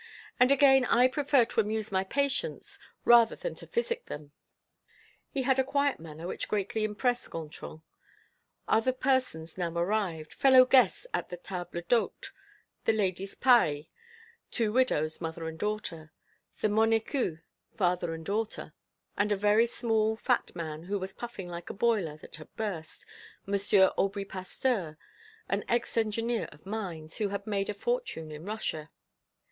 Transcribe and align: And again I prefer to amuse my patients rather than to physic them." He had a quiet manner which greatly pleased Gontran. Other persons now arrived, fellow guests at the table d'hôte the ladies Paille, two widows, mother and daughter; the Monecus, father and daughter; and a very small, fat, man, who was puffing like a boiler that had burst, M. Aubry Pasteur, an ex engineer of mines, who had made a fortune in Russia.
And 0.39 0.51
again 0.51 0.83
I 0.85 1.07
prefer 1.07 1.45
to 1.45 1.59
amuse 1.61 1.91
my 1.91 2.03
patients 2.03 2.79
rather 3.05 3.35
than 3.35 3.53
to 3.53 3.67
physic 3.67 4.07
them." 4.07 4.31
He 5.29 5.43
had 5.43 5.59
a 5.59 5.63
quiet 5.63 5.99
manner 5.99 6.25
which 6.25 6.47
greatly 6.47 6.87
pleased 6.87 7.29
Gontran. 7.29 7.83
Other 8.67 8.93
persons 8.93 9.59
now 9.59 9.69
arrived, 9.69 10.33
fellow 10.33 10.65
guests 10.65 11.05
at 11.13 11.29
the 11.29 11.37
table 11.37 11.81
d'hôte 11.87 12.31
the 12.85 12.93
ladies 12.93 13.35
Paille, 13.35 13.83
two 14.49 14.73
widows, 14.73 15.21
mother 15.21 15.47
and 15.47 15.59
daughter; 15.59 16.11
the 16.61 16.67
Monecus, 16.67 17.41
father 17.77 18.15
and 18.15 18.25
daughter; 18.25 18.73
and 19.15 19.31
a 19.31 19.35
very 19.35 19.67
small, 19.67 20.15
fat, 20.15 20.55
man, 20.55 20.85
who 20.85 20.97
was 20.97 21.13
puffing 21.13 21.47
like 21.47 21.69
a 21.69 21.75
boiler 21.75 22.17
that 22.17 22.37
had 22.37 22.51
burst, 22.55 23.05
M. 23.47 23.53
Aubry 23.97 24.25
Pasteur, 24.25 24.97
an 25.47 25.63
ex 25.69 25.95
engineer 25.95 26.45
of 26.51 26.65
mines, 26.65 27.17
who 27.17 27.27
had 27.29 27.45
made 27.45 27.69
a 27.69 27.75
fortune 27.75 28.31
in 28.31 28.45
Russia. 28.45 28.89